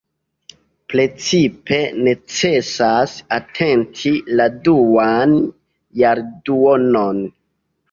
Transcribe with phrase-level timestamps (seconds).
[0.93, 5.39] Precipe necesas atenti la duan
[6.05, 7.25] jarduonon.